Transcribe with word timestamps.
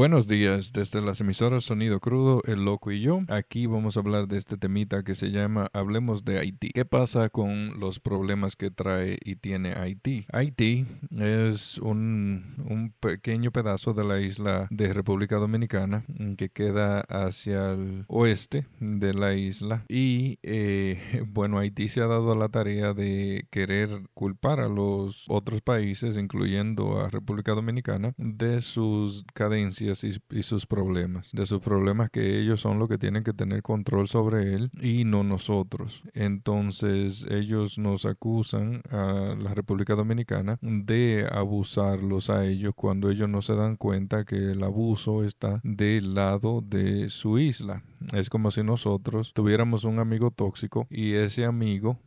Buenos 0.00 0.26
días, 0.26 0.72
desde 0.72 1.02
las 1.02 1.20
emisoras 1.20 1.64
Sonido 1.64 2.00
Crudo, 2.00 2.40
El 2.46 2.64
Loco 2.64 2.90
y 2.90 3.02
yo. 3.02 3.20
Aquí 3.28 3.66
vamos 3.66 3.98
a 3.98 4.00
hablar 4.00 4.28
de 4.28 4.38
este 4.38 4.56
temita 4.56 5.02
que 5.02 5.14
se 5.14 5.30
llama 5.30 5.68
Hablemos 5.74 6.24
de 6.24 6.38
Haití. 6.38 6.70
¿Qué 6.70 6.86
pasa 6.86 7.28
con 7.28 7.78
los 7.78 8.00
problemas 8.00 8.56
que 8.56 8.70
trae 8.70 9.18
y 9.22 9.36
tiene 9.36 9.74
Haití? 9.74 10.24
Haití 10.32 10.86
es 11.18 11.76
un, 11.76 12.94
pequeño 12.98 13.50
pedazo 13.50 13.92
de 13.92 14.04
la 14.04 14.20
isla 14.20 14.68
de 14.70 14.90
República 14.94 15.36
Dominicana 15.36 16.06
que 16.38 16.48
queda 16.48 17.00
hacia 17.02 17.72
el 17.72 18.06
oeste 18.08 18.66
de 18.78 19.12
la 19.12 19.34
isla 19.34 19.84
y 19.86 20.38
eh, 20.42 21.26
bueno, 21.28 21.58
Haití 21.58 21.88
se 21.88 22.00
ha 22.00 22.06
dado 22.06 22.34
la 22.34 22.48
tarea 22.48 22.94
de 22.94 23.46
querer 23.50 23.90
culpar 24.14 24.60
a 24.60 24.68
los 24.70 25.26
otros 25.28 25.60
países, 25.60 26.16
incluyendo 26.16 27.00
a 27.00 27.10
República 27.10 27.52
Dominicana, 27.52 28.14
de 28.16 28.62
sus 28.62 29.26
cadencias 29.34 29.89
y, 30.04 30.42
sus 30.42 30.66
problemas, 30.66 31.30
de 31.32 31.46
sus 31.46 31.60
problemas 31.60 32.10
que 32.10 32.40
ellos 32.40 32.60
son 32.60 32.78
los 32.78 32.88
que 32.88 32.98
tienen 32.98 33.24
que 33.24 33.32
tener 33.32 33.62
control 33.62 34.08
sobre 34.08 34.54
él 34.54 34.70
y 34.80 35.04
no 35.04 35.24
nosotros. 35.24 36.02
Entonces 36.14 37.26
ellos 37.30 37.78
nos 37.78 38.06
acusan 38.06 38.82
a 38.90 39.34
la 39.38 39.54
República 39.54 39.94
Dominicana 39.94 40.58
de 40.60 41.26
abusarlos 41.30 42.30
a 42.30 42.44
ellos 42.46 42.74
cuando 42.74 43.10
ellos 43.10 43.28
no 43.28 43.42
se 43.42 43.54
dan 43.54 43.76
cuenta 43.76 44.24
que 44.24 44.52
el 44.52 44.62
abuso 44.62 45.24
está 45.24 45.60
del 45.64 46.14
lado 46.14 46.62
de 46.62 47.08
su 47.08 47.38
isla. 47.38 47.82
Es 48.12 48.30
como 48.30 48.50
si 48.50 48.62
nosotros 48.62 49.32
tuviéramos 49.34 49.84
un 49.84 49.98
amigo 49.98 50.30
tóxico 50.30 50.86
y 50.90 51.12
ese 51.12 51.44
amigo 51.44 51.98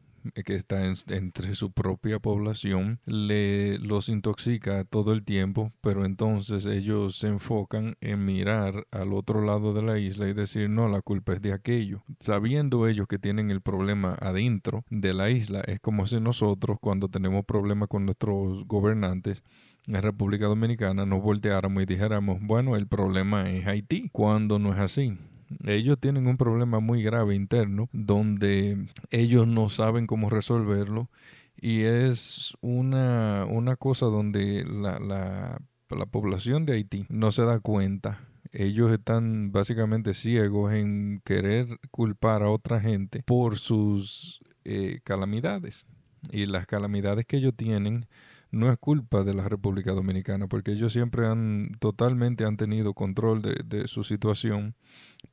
que 0.46 0.56
está 0.56 0.86
entre 0.86 1.56
su 1.56 1.72
propia 1.72 2.20
población 2.20 3.00
le 3.06 3.78
los 3.80 4.10
intoxica 4.10 4.84
todo 4.86 5.14
el 5.14 5.24
tiempo, 5.24 5.72
pero 5.82 6.06
entonces 6.06 6.66
ellos 6.66 7.18
se 7.18 7.28
enfocan 7.28 7.96
en 8.02 8.26
mirar 8.26 8.88
al 8.92 9.14
otro 9.14 9.44
lado 9.44 9.74
de 9.74 9.82
la 9.82 10.00
isla 10.00 10.28
y 10.28 10.34
decir 10.34 10.70
no, 10.70 10.88
la 10.88 11.02
culpa 11.02 11.34
es 11.34 11.42
de 11.42 11.54
aquello. 11.54 12.04
Sabiendo 12.20 12.88
ellos 12.88 13.08
que 13.08 13.20
tienen 13.20 13.52
el 13.52 13.62
problema 13.62 14.16
adentro 14.20 14.84
de 14.90 15.14
la 15.14 15.30
isla, 15.30 15.62
es 15.62 15.80
como 15.80 16.06
si 16.06 16.20
nosotros 16.20 16.78
cuando 16.80 17.10
tenemos 17.10 17.46
problemas 17.46 17.90
con 17.90 18.06
nuestros 18.06 18.66
gobernantes 18.68 19.44
en 19.88 20.02
República 20.02 20.46
Dominicana 20.46 21.06
nos 21.06 21.22
volteáramos 21.22 21.84
y 21.84 21.86
dijéramos, 21.86 22.40
bueno, 22.42 22.76
el 22.76 22.88
problema 22.88 23.50
es 23.52 23.68
Haití, 23.68 24.10
cuando 24.12 24.58
no 24.58 24.72
es 24.74 24.80
así 24.80 25.18
ellos 25.66 26.00
tienen 26.00 26.28
un 26.28 26.38
problema 26.38 26.80
muy 26.80 27.04
grave 27.04 27.36
interno 27.36 27.90
donde 27.92 28.88
ellos 29.10 29.48
no 29.48 29.70
saben 29.70 30.08
cómo 30.08 30.30
resolverlo 30.30 31.10
y 31.56 31.82
es 31.82 32.58
una, 32.62 33.46
una 33.50 33.76
cosa 33.76 34.08
donde 34.08 34.66
la, 34.66 35.00
la, 35.00 35.62
la 35.90 36.06
población 36.06 36.66
de 36.66 36.74
Haití 36.74 37.06
no 37.10 37.32
se 37.32 37.44
da 37.44 37.60
cuenta 37.60 38.20
ellos 38.54 38.92
están 38.92 39.52
básicamente 39.52 40.14
ciegos 40.14 40.74
en 40.74 41.22
querer 41.26 41.80
culpar 41.90 42.44
a 42.44 42.50
otra 42.50 42.80
gente 42.80 43.24
por 43.24 43.58
sus 43.58 44.42
eh, 44.64 45.00
calamidades. 45.04 45.86
Y 46.32 46.46
las 46.46 46.68
calamidades 46.68 47.26
que 47.26 47.38
ellos 47.38 47.54
tienen 47.56 48.06
no 48.54 48.72
es 48.72 48.78
culpa 48.78 49.24
de 49.24 49.34
la 49.34 49.50
República 49.50 49.94
Dominicana, 49.94 50.48
porque 50.48 50.72
ellos 50.74 50.94
siempre 50.94 51.26
han 51.26 51.72
totalmente 51.80 52.46
han 52.46 52.56
tenido 52.56 52.94
control 52.94 53.42
de, 53.42 53.88
su 53.88 54.04
situación, 54.04 54.76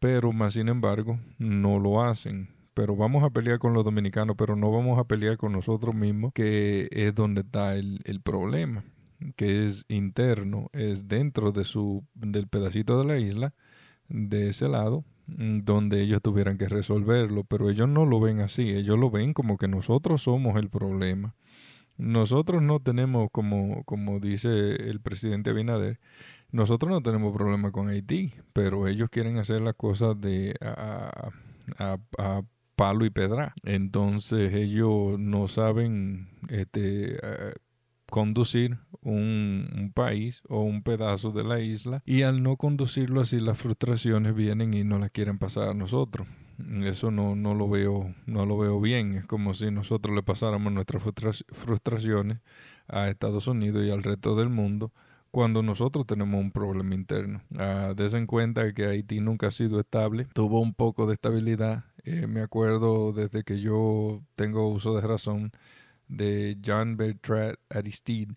pero 0.01 0.33
más 0.33 0.55
sin 0.55 0.69
embargo 0.69 1.21
no 1.39 1.79
lo 1.79 2.03
hacen. 2.03 2.49
Pero 2.73 2.97
vamos 2.97 3.23
a 3.23 3.29
pelear 3.29 3.59
con 3.59 3.75
los 3.75 3.85
dominicanos, 3.85 4.37
pero 4.39 4.57
no 4.57 4.73
vamos 4.73 4.99
a 4.99 5.05
pelear 5.05 5.37
con 5.37 5.53
nosotros 5.53 5.95
mismos, 5.95 6.33
que 6.33 6.89
es 6.93 7.15
donde 7.15 7.43
está 7.43 7.75
el, 7.75 8.01
el 8.05 8.23
problema, 8.23 8.85
que 9.37 9.65
es 9.65 9.85
interno, 9.89 10.71
es 10.73 11.07
dentro 11.07 11.53
de 11.53 11.65
su, 11.65 12.03
del 12.15 12.49
pedacito 12.49 12.99
de 12.99 13.05
la 13.05 13.19
isla, 13.19 13.53
de 14.09 14.49
ese 14.49 14.67
lado, 14.67 15.05
donde 15.27 16.01
ellos 16.01 16.23
tuvieran 16.23 16.57
que 16.57 16.69
resolverlo, 16.71 17.45
pero 17.45 17.69
ellos 17.69 17.89
no 17.89 18.07
lo 18.07 18.19
ven 18.19 18.41
así, 18.41 18.71
ellos 18.71 18.99
lo 18.99 19.11
ven 19.11 19.35
como 19.35 19.59
que 19.59 19.69
nosotros 19.69 20.23
somos 20.23 20.57
el 20.57 20.71
problema 20.71 21.35
nosotros 22.01 22.63
no 22.63 22.81
tenemos, 22.81 23.29
como, 23.31 23.85
como 23.85 24.21
dice 24.21 24.49
el 24.49 25.01
presidente 25.01 25.51
Abinader, 25.51 26.01
nosotros 26.51 26.91
no 26.91 27.03
tenemos 27.03 27.33
problema 27.33 27.71
con 27.71 27.89
Haití, 27.89 28.33
pero 28.53 28.89
ellos 28.89 29.09
quieren 29.11 29.39
hacer 29.39 29.61
las 29.61 29.75
cosas 29.75 30.21
de 30.21 30.57
a, 30.61 31.31
a, 31.79 32.43
palo 32.75 33.05
y 33.05 33.11
pedra. 33.11 33.55
Entonces 33.63 34.55
ellos 34.55 35.19
no 35.19 35.49
saben 35.49 36.31
este, 36.49 37.19
conducir 38.11 38.79
un, 39.03 39.69
un, 39.77 39.93
país 39.93 40.43
o 40.49 40.63
un 40.63 40.83
pedazo 40.83 41.31
de 41.31 41.45
la 41.45 41.61
isla 41.61 42.03
y 42.05 42.23
al 42.23 42.43
no 42.43 42.57
conducirlo 42.57 43.21
así 43.21 43.39
las 43.39 43.59
frustraciones 43.59 44.35
vienen 44.35 44.75
y 44.75 44.83
no 44.83 44.99
las 44.99 45.11
quieren 45.11 45.39
pasar 45.39 45.69
a 45.69 45.75
nosotros. 45.75 46.27
Eso 46.85 47.11
no, 47.11 47.35
no, 47.37 47.55
lo 47.55 47.69
veo, 47.69 48.15
no 48.27 48.47
lo 48.47 48.59
veo 48.59 48.81
bien. 48.81 49.15
Es 49.15 49.27
como 49.27 49.55
si 49.55 49.71
nosotros 49.71 50.15
le 50.15 50.23
pasáramos 50.23 50.73
nuestras 50.73 51.03
frustraciones 51.03 52.39
a 52.89 53.09
Estados 53.09 53.47
Unidos 53.47 53.85
y 53.85 53.91
al 53.91 54.03
resto 54.03 54.35
del 54.35 54.49
mundo 54.49 54.93
cuando 55.31 55.63
nosotros 55.63 56.07
tenemos 56.07 56.41
un 56.41 56.51
problema 56.51 56.95
interno. 56.95 57.43
Ah, 57.57 57.95
en 57.97 58.27
cuenta 58.27 58.73
que 58.75 58.87
Haití 58.87 59.21
nunca 59.21 59.49
ha 59.49 59.51
sido 59.51 59.81
estable, 59.81 60.27
tuvo 60.33 60.61
un 60.61 60.75
poco 60.75 61.07
de 61.07 61.15
estabilidad. 61.15 61.85
Eh, 62.05 62.27
me 62.27 62.41
acuerdo 62.41 63.13
desde 63.13 63.45
que 63.45 63.61
yo 63.61 64.23
tengo 64.35 64.69
uso 64.69 64.97
de 64.97 65.07
razón 65.07 65.53
de 66.09 66.59
John 66.65 66.97
Bertrand 66.97 67.57
Aristide, 67.69 68.35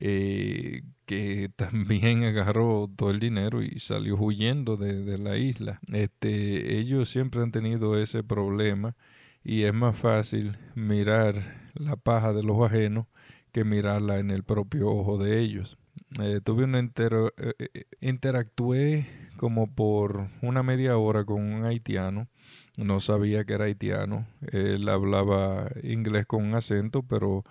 eh, 0.00 0.82
que 1.06 1.50
también 1.56 2.24
agarró 2.24 2.90
todo 2.94 3.10
el 3.10 3.20
dinero 3.20 3.62
y 3.62 3.78
salió 3.78 4.16
huyendo 4.16 4.76
de, 4.76 5.18
la 5.18 5.36
isla. 5.36 5.80
Este, 5.92 6.78
ellos 6.78 7.08
siempre 7.08 7.42
han 7.42 7.52
tenido 7.52 7.98
ese 7.98 8.24
problema 8.24 8.96
y 9.44 9.62
es 9.62 9.74
más 9.74 9.96
fácil 9.96 10.56
mirar 10.74 11.70
la 11.74 11.96
paja 11.96 12.32
de 12.32 12.42
los 12.42 12.60
ajenos 12.62 13.06
que 13.52 13.64
mirarla 13.64 14.18
en 14.18 14.30
el 14.30 14.44
propio 14.44 14.88
ojo 14.90 15.18
de 15.18 15.40
ellos. 15.40 15.76
Eh, 16.20 16.40
tuve 16.42 16.64
un 16.64 16.74
entero, 16.74 17.32
eh, 17.36 17.84
interactué 18.00 19.06
como 19.36 19.74
por 19.74 20.28
una 20.42 20.62
media 20.62 20.96
hora 20.96 21.24
con 21.24 21.42
un 21.42 21.64
haitiano. 21.64 22.28
No 22.76 23.00
sabía 23.00 23.44
que 23.44 23.54
era 23.54 23.64
haitiano. 23.64 24.26
Él 24.52 24.88
hablaba 24.88 25.68
inglés 25.82 26.26
con 26.26 26.44
un 26.44 26.54
acento, 26.54 27.02
pero 27.02 27.44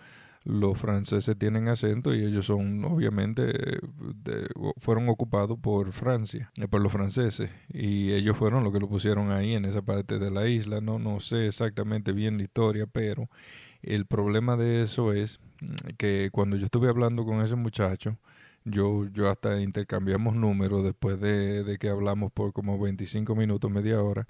los 0.49 0.79
franceses 0.79 1.37
tienen 1.37 1.67
acento 1.67 2.13
y 2.13 2.23
ellos 2.23 2.47
son 2.47 2.83
obviamente 2.83 3.79
fueron 4.77 5.07
ocupados 5.07 5.59
por 5.59 5.91
Francia, 5.91 6.51
eh, 6.57 6.67
por 6.67 6.81
los 6.81 6.91
franceses 6.91 7.51
y 7.71 8.11
ellos 8.13 8.35
fueron 8.35 8.63
los 8.63 8.73
que 8.73 8.79
lo 8.79 8.89
pusieron 8.89 9.31
ahí 9.31 9.53
en 9.53 9.65
esa 9.65 9.83
parte 9.83 10.17
de 10.17 10.31
la 10.31 10.47
isla. 10.47 10.81
No, 10.81 10.97
no 10.97 11.19
sé 11.19 11.45
exactamente 11.47 12.13
bien 12.13 12.37
la 12.37 12.43
historia, 12.43 12.87
pero 12.87 13.29
el 13.83 14.07
problema 14.07 14.57
de 14.57 14.81
eso 14.81 15.13
es 15.13 15.39
mm, 15.61 15.89
que 15.97 16.29
cuando 16.31 16.57
yo 16.57 16.65
estuve 16.65 16.89
hablando 16.89 17.25
con 17.25 17.41
ese 17.41 17.55
muchacho, 17.55 18.17
yo, 18.65 19.05
yo 19.13 19.29
hasta 19.29 19.61
intercambiamos 19.61 20.35
números 20.35 20.83
después 20.83 21.19
de, 21.19 21.63
de 21.63 21.77
que 21.77 21.89
hablamos 21.89 22.31
por 22.31 22.53
como 22.53 22.79
25 22.79 23.35
minutos, 23.35 23.69
media 23.69 24.01
hora. 24.01 24.25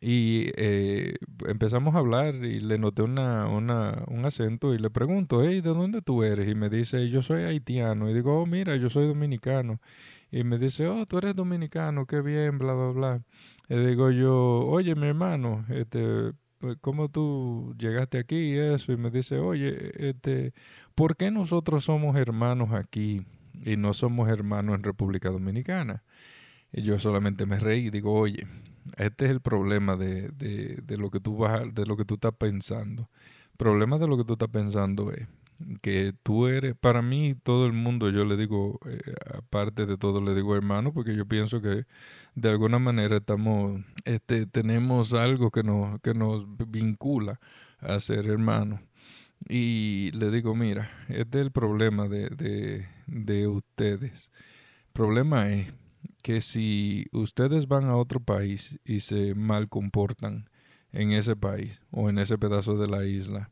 Y 0.00 0.50
eh, 0.56 1.16
empezamos 1.46 1.94
a 1.94 1.98
hablar 1.98 2.34
y 2.36 2.60
le 2.60 2.78
noté 2.78 3.02
una, 3.02 3.46
una, 3.48 4.02
un 4.08 4.24
acento 4.24 4.72
y 4.74 4.78
le 4.78 4.88
pregunto, 4.88 5.42
hey, 5.44 5.60
¿de 5.60 5.70
dónde 5.70 6.00
tú 6.00 6.22
eres? 6.22 6.48
Y 6.48 6.54
me 6.54 6.70
dice, 6.70 7.08
yo 7.10 7.22
soy 7.22 7.42
haitiano. 7.42 8.08
Y 8.08 8.14
digo, 8.14 8.40
oh, 8.40 8.46
mira, 8.46 8.76
yo 8.76 8.88
soy 8.88 9.06
dominicano. 9.06 9.78
Y 10.30 10.44
me 10.44 10.58
dice, 10.58 10.86
oh, 10.88 11.04
tú 11.06 11.18
eres 11.18 11.34
dominicano, 11.36 12.06
qué 12.06 12.22
bien, 12.22 12.58
bla, 12.58 12.72
bla, 12.72 12.90
bla. 12.92 13.22
Y 13.68 13.76
digo 13.76 14.10
yo, 14.10 14.66
oye, 14.66 14.94
mi 14.94 15.06
hermano, 15.06 15.66
este, 15.68 16.32
pues, 16.58 16.76
¿cómo 16.80 17.08
tú 17.10 17.74
llegaste 17.78 18.18
aquí 18.18 18.36
y 18.36 18.56
eso? 18.58 18.92
Y 18.92 18.96
me 18.96 19.10
dice, 19.10 19.38
oye, 19.38 19.92
este, 20.10 20.54
¿por 20.94 21.16
qué 21.16 21.30
nosotros 21.30 21.84
somos 21.84 22.16
hermanos 22.16 22.72
aquí 22.72 23.22
y 23.64 23.76
no 23.76 23.92
somos 23.92 24.28
hermanos 24.28 24.76
en 24.76 24.82
República 24.82 25.30
Dominicana? 25.30 26.04
Y 26.72 26.82
yo 26.82 26.98
solamente 26.98 27.46
me 27.46 27.58
reí 27.58 27.86
y 27.86 27.90
digo, 27.90 28.12
oye, 28.12 28.46
este 28.96 29.26
es 29.26 29.30
el 29.30 29.40
problema 29.40 29.96
de, 29.96 30.30
de, 30.30 30.96
lo 30.96 31.10
que 31.10 31.20
tú 31.20 31.36
vas, 31.36 31.74
de 31.74 31.86
lo 31.86 31.96
que 31.96 32.04
tú 32.04 32.14
estás 32.14 32.34
pensando. 32.34 33.08
El 33.52 33.56
problema 33.56 33.98
de 33.98 34.06
lo 34.06 34.16
que 34.16 34.24
tú 34.24 34.34
estás 34.34 34.48
pensando 34.48 35.12
es 35.12 35.26
que 35.82 36.14
tú 36.22 36.46
eres, 36.46 36.74
para 36.74 37.02
mí 37.02 37.34
todo 37.42 37.66
el 37.66 37.72
mundo, 37.72 38.10
yo 38.10 38.24
le 38.24 38.36
digo, 38.36 38.80
eh, 38.86 38.98
aparte 39.36 39.86
de 39.86 39.96
todo, 39.96 40.20
le 40.20 40.34
digo 40.34 40.56
hermano, 40.56 40.92
porque 40.92 41.14
yo 41.14 41.26
pienso 41.26 41.60
que 41.60 41.84
de 42.34 42.48
alguna 42.48 42.78
manera 42.78 43.18
estamos, 43.18 43.82
este, 44.04 44.46
tenemos 44.46 45.12
algo 45.12 45.50
que 45.50 45.62
nos, 45.62 46.00
que 46.00 46.14
nos 46.14 46.46
vincula 46.70 47.40
a 47.78 48.00
ser 48.00 48.26
hermanos. 48.26 48.80
Y 49.48 50.10
le 50.12 50.30
digo, 50.30 50.54
mira, 50.54 50.90
este 51.08 51.40
es 51.40 51.46
el 51.46 51.52
problema 51.52 52.08
de, 52.08 52.28
de, 52.30 52.86
de 53.06 53.48
ustedes. 53.48 54.30
El 54.88 54.92
problema 54.92 55.50
es 55.50 55.72
que 56.22 56.40
si 56.40 57.06
ustedes 57.12 57.68
van 57.68 57.84
a 57.84 57.96
otro 57.96 58.20
país 58.20 58.78
y 58.84 59.00
se 59.00 59.34
mal 59.34 59.68
comportan 59.68 60.48
en 60.92 61.12
ese 61.12 61.36
país 61.36 61.82
o 61.90 62.08
en 62.10 62.18
ese 62.18 62.38
pedazo 62.38 62.76
de 62.76 62.88
la 62.88 63.04
isla, 63.04 63.50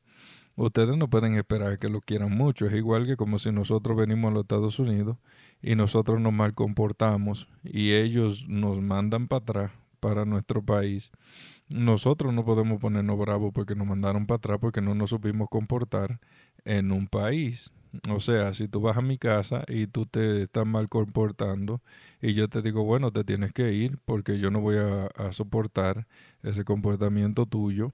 ustedes 0.57 0.97
no 0.97 1.09
pueden 1.09 1.35
esperar 1.37 1.79
que 1.79 1.89
lo 1.89 2.01
quieran 2.01 2.37
mucho. 2.37 2.67
Es 2.67 2.75
igual 2.75 3.07
que 3.07 3.17
como 3.17 3.39
si 3.39 3.53
nosotros 3.53 3.97
venimos 3.97 4.31
a 4.31 4.35
los 4.35 4.43
Estados 4.43 4.79
Unidos 4.79 5.17
y 5.63 5.75
nosotros 5.75 6.21
nos 6.21 6.33
mal 6.33 6.55
comportamos 6.55 7.49
y 7.65 7.93
ellos 7.93 8.49
nos 8.49 8.81
mandan 8.81 9.29
para 9.29 9.43
atrás 9.43 9.73
para 10.01 10.25
nuestro 10.25 10.63
país. 10.63 11.11
Nosotros 11.69 12.33
no 12.33 12.45
podemos 12.45 12.81
ponernos 12.81 13.19
bravos 13.19 13.53
porque 13.53 13.75
nos 13.75 13.87
mandaron 13.87 14.27
para 14.27 14.37
atrás 14.37 14.59
porque 14.61 14.81
no 14.81 14.95
nos 14.95 15.11
supimos 15.11 15.49
comportar 15.51 16.21
en 16.65 16.93
un 16.93 17.07
país. 17.07 17.71
O 18.11 18.21
sea, 18.21 18.53
si 18.55 18.69
tú 18.69 18.81
vas 18.81 18.97
a 18.97 19.03
mi 19.03 19.19
casa 19.19 19.65
y 19.67 19.87
tú 19.87 20.07
te 20.07 20.43
estás 20.43 20.67
mal 20.67 20.89
comportando 20.89 21.81
y 22.21 22.35
yo 22.35 22.49
te 22.49 22.63
digo, 22.63 22.85
bueno, 22.85 23.13
te 23.13 23.25
tienes 23.25 23.53
que 23.53 23.73
ir 23.73 23.99
porque 24.05 24.39
yo 24.39 24.51
no 24.51 24.61
voy 24.61 24.77
a, 24.77 25.09
soportar 25.33 26.07
ese 26.43 26.65
comportamiento 26.65 27.47
tuyo 27.47 27.93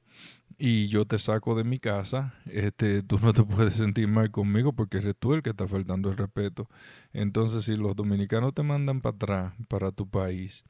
y 0.59 0.89
yo 0.89 1.05
te 1.05 1.19
saco 1.19 1.55
de 1.57 1.65
mi 1.65 1.79
casa, 1.79 2.35
este, 2.47 3.03
tú 3.03 3.19
no 3.21 3.33
te 3.33 3.43
puedes 3.43 3.75
sentir 3.75 4.09
mal 4.09 4.31
conmigo 4.31 4.73
porque 4.73 4.99
eres 4.99 5.15
tú 5.19 5.35
el 5.35 5.43
que 5.43 5.51
está 5.51 5.67
faltando 5.69 6.11
el 6.11 6.17
respeto. 6.17 6.69
Entonces, 7.13 7.65
si 7.65 7.77
los 7.77 7.97
dominicanos 7.97 8.55
te 8.55 8.63
mandan 8.63 9.01
para 9.01 9.17
atrás, 9.17 9.55
para 9.69 9.91
tu 9.93 10.09
país, 10.09 10.65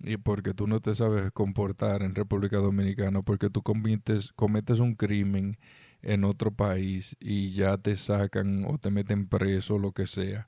y 0.00 0.16
porque 0.16 0.54
tú 0.54 0.66
no 0.66 0.80
te 0.80 0.94
sabes 0.94 1.30
comportar 1.32 2.02
en 2.02 2.14
República 2.14 2.58
Dominicana, 2.58 3.22
porque 3.22 3.50
tú 3.50 3.62
cometes 3.62 4.80
un 4.80 4.94
crimen 4.94 5.58
en 6.04 6.24
otro 6.24 6.52
país 6.52 7.16
y 7.20 7.50
ya 7.50 7.76
te 7.78 7.96
sacan 7.96 8.64
o 8.66 8.78
te 8.78 8.90
meten 8.90 9.26
preso 9.26 9.78
lo 9.78 9.92
que 9.92 10.06
sea. 10.06 10.46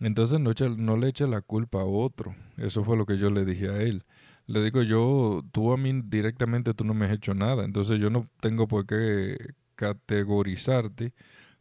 Entonces 0.00 0.40
no, 0.40 0.50
no 0.76 0.96
le 0.96 1.08
eche 1.08 1.26
la 1.26 1.40
culpa 1.40 1.80
a 1.80 1.84
otro. 1.84 2.34
Eso 2.56 2.84
fue 2.84 2.96
lo 2.96 3.06
que 3.06 3.18
yo 3.18 3.30
le 3.30 3.44
dije 3.44 3.68
a 3.68 3.80
él. 3.82 4.04
Le 4.46 4.62
digo 4.62 4.82
yo, 4.82 5.42
tú 5.52 5.72
a 5.72 5.76
mí 5.76 6.02
directamente 6.04 6.74
tú 6.74 6.84
no 6.84 6.92
me 6.94 7.06
has 7.06 7.12
hecho 7.12 7.32
nada, 7.32 7.64
entonces 7.64 7.98
yo 7.98 8.10
no 8.10 8.26
tengo 8.40 8.68
por 8.68 8.84
qué 8.84 9.38
categorizarte 9.74 11.14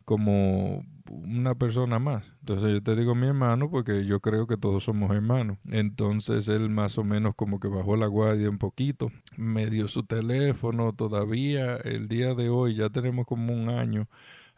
como 0.04 0.86
una 1.24 1.56
persona 1.56 2.00
más. 2.00 2.26
Entonces 2.40 2.72
yo 2.72 2.84
te 2.84 2.96
digo 2.96 3.16
mi 3.16 3.28
hermano 3.28 3.70
porque 3.70 4.06
yo 4.06 4.20
creo 4.20 4.48
que 4.48 4.58
todos 4.58 4.84
somos 4.84 5.12
hermanos. 5.12 5.58
Entonces 5.70 6.48
él 6.50 6.70
más 6.70 6.98
o 6.98 7.04
menos 7.04 7.36
como 7.36 7.60
que 7.60 7.68
bajó 7.68 7.96
la 7.96 8.08
guardia 8.08 8.50
un 8.50 8.58
poquito, 8.58 9.12
me 9.38 9.68
dio 9.68 9.88
su 9.88 10.04
teléfono 10.04 10.94
todavía 10.94 11.76
el 11.78 12.08
día 12.08 12.34
de 12.34 12.50
hoy, 12.50 12.76
ya 12.76 12.90
tenemos 12.90 13.26
como 13.26 13.54
un 13.54 13.70
año. 13.70 14.08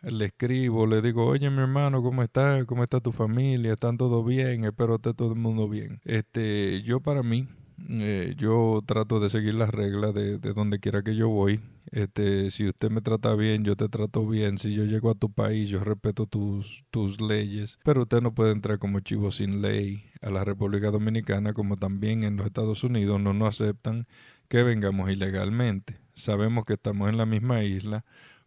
Le 0.02 0.26
escribo, 0.26 0.86
le 0.86 1.02
digo, 1.02 1.26
oye 1.26 1.50
mi 1.50 1.60
hermano, 1.60 2.04
¿cómo 2.04 2.22
estás? 2.22 2.66
¿Cómo 2.66 2.84
está 2.84 3.00
tu 3.00 3.12
familia? 3.12 3.74
¿Están 3.74 3.98
todo 3.98 4.24
bien? 4.24 4.64
Espero 4.66 4.96
esté 4.96 5.14
todo 5.14 5.34
el 5.34 5.40
mundo 5.40 5.68
bien. 5.68 6.00
Este, 6.06 6.84
yo 6.84 7.00
para 7.00 7.24
mí, 7.24 7.48
eh, 7.90 8.36
yo 8.38 8.82
trato 8.86 9.20
de 9.20 9.30
seguir 9.30 9.56
las 9.56 9.70
reglas 9.70 10.14
de, 10.14 10.38
de, 10.38 10.54
donde 10.54 10.80
quiera 10.80 11.02
que 11.02 11.16
yo 11.16 11.30
voy. 11.30 11.60
Este, 11.92 12.50
si 12.50 12.68
usted 12.68 12.90
me 12.90 13.02
trata 13.02 13.36
bien, 13.36 13.64
yo 13.64 13.76
te 13.76 13.90
trato 13.90 14.28
bien. 14.28 14.58
Si 14.58 14.74
yo 14.74 14.86
llego 14.86 15.12
a 15.12 15.16
tu 15.16 15.32
país, 15.32 15.70
yo 15.70 15.80
respeto 15.84 16.26
tus, 16.26 16.84
tus 16.92 17.22
leyes. 17.22 17.80
Pero 17.84 18.04
usted 18.04 18.22
no 18.22 18.34
puede 18.34 18.52
entrar 18.52 18.80
como 18.80 19.00
chivo 19.00 19.32
sin 19.32 19.62
ley 19.62 20.06
a 20.22 20.30
la 20.30 20.44
República 20.44 20.92
Dominicana, 20.92 21.54
como 21.54 21.78
también 21.78 22.24
en 22.24 22.38
los 22.38 22.46
Estados 22.48 22.84
Unidos 22.84 23.22
no 23.22 23.34
nos 23.34 23.62
aceptan 23.62 24.08
que 24.48 24.64
vengamos 24.64 25.10
ilegalmente. 25.10 25.98
Sabemos 26.14 26.66
que 26.66 26.74
estamos 26.74 27.10
en 27.10 27.18
la 27.18 27.26
misma 27.26 27.64
isla, 27.64 28.06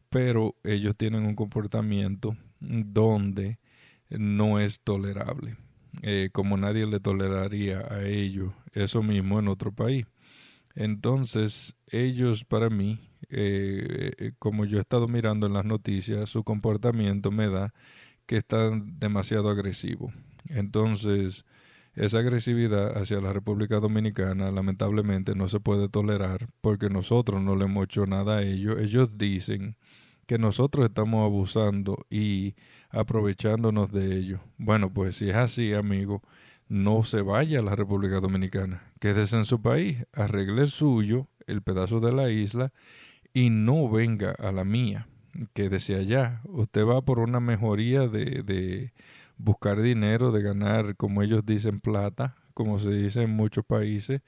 pero 0.08 0.56
ellos 0.64 0.96
tienen 0.96 1.24
un 1.24 1.34
comportamiento 1.34 2.36
donde 2.60 3.58
no 4.10 4.58
es 4.58 4.80
tolerable. 4.80 5.56
Eh, 6.02 6.30
como 6.32 6.56
nadie 6.56 6.86
le 6.86 7.00
toleraría 7.00 7.80
a 7.90 8.04
ellos 8.04 8.52
eso 8.72 9.02
mismo 9.02 9.38
en 9.38 9.48
otro 9.48 9.72
país. 9.72 10.06
Entonces, 10.74 11.74
ellos 11.90 12.44
para 12.44 12.70
mí, 12.70 13.07
eh, 13.30 14.12
eh, 14.18 14.32
como 14.38 14.64
yo 14.64 14.78
he 14.78 14.80
estado 14.80 15.08
mirando 15.08 15.46
en 15.46 15.52
las 15.52 15.64
noticias, 15.64 16.30
su 16.30 16.44
comportamiento 16.44 17.30
me 17.30 17.48
da 17.48 17.72
que 18.26 18.36
están 18.36 18.98
demasiado 18.98 19.48
agresivos. 19.50 20.12
Entonces, 20.48 21.44
esa 21.94 22.18
agresividad 22.18 22.96
hacia 22.96 23.20
la 23.20 23.32
República 23.32 23.80
Dominicana 23.80 24.52
lamentablemente 24.52 25.34
no 25.34 25.48
se 25.48 25.60
puede 25.60 25.88
tolerar 25.88 26.48
porque 26.60 26.90
nosotros 26.90 27.42
no 27.42 27.56
le 27.56 27.64
hemos 27.64 27.84
hecho 27.84 28.06
nada 28.06 28.38
a 28.38 28.42
ellos. 28.42 28.78
Ellos 28.78 29.18
dicen 29.18 29.76
que 30.26 30.38
nosotros 30.38 30.86
estamos 30.86 31.24
abusando 31.24 32.06
y 32.10 32.54
aprovechándonos 32.90 33.90
de 33.90 34.16
ellos. 34.16 34.40
Bueno, 34.58 34.92
pues 34.92 35.16
si 35.16 35.30
es 35.30 35.36
así, 35.36 35.72
amigo, 35.74 36.22
no 36.68 37.02
se 37.02 37.22
vaya 37.22 37.60
a 37.60 37.62
la 37.62 37.74
República 37.74 38.20
Dominicana. 38.20 38.92
Quédese 39.00 39.36
en 39.36 39.46
su 39.46 39.62
país, 39.62 40.04
arregle 40.12 40.62
el 40.62 40.70
suyo, 40.70 41.28
el 41.46 41.62
pedazo 41.62 41.98
de 41.98 42.12
la 42.12 42.30
isla, 42.30 42.72
y 43.32 43.50
no 43.50 43.88
venga 43.88 44.32
a 44.32 44.52
la 44.52 44.64
mía. 44.64 45.08
Quédese 45.52 45.94
allá. 45.94 46.40
Usted 46.44 46.84
va 46.84 47.02
por 47.02 47.18
una 47.20 47.40
mejoría 47.40 48.08
de, 48.08 48.42
de 48.42 48.92
buscar 49.36 49.80
dinero, 49.80 50.32
de 50.32 50.42
ganar, 50.42 50.96
como 50.96 51.22
ellos 51.22 51.46
dicen, 51.46 51.80
plata, 51.80 52.36
como 52.54 52.78
se 52.78 52.90
dice 52.90 53.22
en 53.22 53.30
muchos 53.30 53.64
países, 53.64 54.20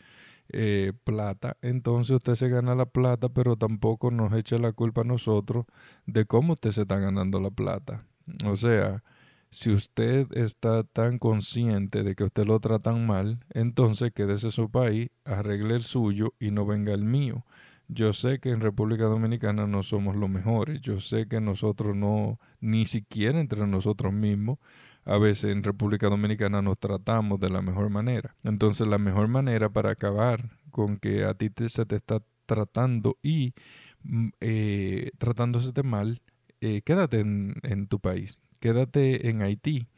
eh, 0.53 0.93
plata. 1.05 1.57
Entonces 1.63 2.17
usted 2.17 2.35
se 2.35 2.49
gana 2.49 2.75
la 2.75 2.87
plata, 2.87 3.29
pero 3.29 3.57
tampoco 3.57 4.11
nos 4.11 4.33
eche 4.33 4.59
la 4.59 4.73
culpa 4.73 5.03
a 5.03 5.05
nosotros 5.05 5.67
de 6.07 6.25
cómo 6.25 6.55
usted 6.55 6.73
se 6.73 6.83
está 6.83 6.99
ganando 6.99 7.41
la 7.41 7.51
plata. 7.51 8.05
O 8.47 8.57
sea, 8.57 9.03
si 9.51 9.71
usted 9.73 10.27
está 10.33 10.85
tan 10.85 11.19
consciente 11.19 12.03
de 12.03 12.15
que 12.15 12.25
usted 12.25 12.47
lo 12.47 12.61
tratan 12.61 13.07
mal, 13.07 13.41
entonces 13.51 14.13
quédese 14.13 14.47
en 14.47 14.53
su 14.53 14.71
país, 14.71 15.11
arregle 15.25 15.75
el 15.75 15.83
suyo 15.83 16.35
y 16.39 16.51
no 16.53 16.67
venga 16.67 16.93
el 16.95 17.05
mío. 17.05 17.45
Yo 17.93 18.13
sé 18.13 18.39
que 18.39 18.51
en 18.51 18.61
República 18.61 19.05
Dominicana 19.05 19.67
no 19.67 19.83
somos 19.83 20.17
los 20.17 20.31
mejores. 20.31 20.81
Yo 20.81 21.01
sé 21.01 21.27
que 21.27 21.41
nosotros 21.41 21.97
no, 21.97 22.39
ni 22.61 22.87
siquiera 22.87 23.41
entre 23.41 23.67
nosotros 23.67 24.13
mismos, 24.13 24.59
a 25.05 25.19
veces 25.19 25.53
en 25.53 25.63
República 25.65 26.09
Dominicana 26.09 26.63
nos 26.63 26.79
tratamos 26.79 27.41
de 27.41 27.51
la 27.51 27.63
mejor 27.63 27.91
manera. 27.91 28.37
Entonces 28.45 28.87
la 28.87 28.99
mejor 28.99 29.29
manera 29.29 29.69
para 29.69 29.91
acabar 29.91 30.51
con 30.71 30.99
que 30.99 31.25
a 31.25 31.35
ti 31.35 31.51
se 31.69 31.87
te 31.87 31.97
está 31.97 32.23
tratando 32.47 33.17
y 33.23 33.55
mm, 34.03 34.29
eh, 34.41 35.11
tratándose 35.19 35.73
de 35.73 35.83
mal, 35.83 36.23
eh, 36.61 36.83
quédate 36.83 37.21
en 37.21 37.87
tu 37.89 37.99
país 38.01 38.39
quédate 38.61 39.29
en 39.29 39.43
Haití, 39.43 39.89